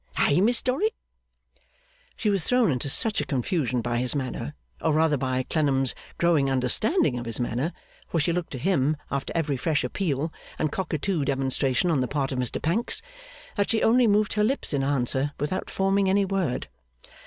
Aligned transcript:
Eh, 0.17 0.39
Miss 0.41 0.63
Dorrit?' 0.63 0.95
She 2.15 2.31
was 2.31 2.43
thrown 2.47 2.71
into 2.71 2.89
such 2.89 3.21
a 3.21 3.25
confusion 3.27 3.83
by 3.83 3.99
his 3.99 4.15
manner, 4.15 4.55
or 4.81 4.93
rather 4.93 5.15
by 5.15 5.43
Clennam's 5.43 5.93
growing 6.17 6.49
understanding 6.49 7.19
of 7.19 7.27
his 7.27 7.39
manner 7.39 7.71
(for 8.07 8.19
she 8.19 8.33
looked 8.33 8.49
to 8.53 8.57
him 8.57 8.97
after 9.11 9.31
every 9.35 9.57
fresh 9.57 9.83
appeal 9.83 10.33
and 10.57 10.71
cockatoo 10.71 11.23
demonstration 11.23 11.91
on 11.91 12.01
the 12.01 12.07
part 12.07 12.31
of 12.31 12.39
Mr 12.39 12.59
Pancks), 12.59 13.03
that 13.57 13.69
she 13.69 13.83
only 13.83 14.07
moved 14.07 14.33
her 14.33 14.43
lips 14.43 14.73
in 14.73 14.83
answer, 14.83 15.33
without 15.39 15.69
forming 15.69 16.09
any 16.09 16.25
word. 16.25 16.67